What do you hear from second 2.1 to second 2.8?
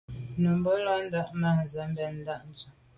tâ Dʉ̌’.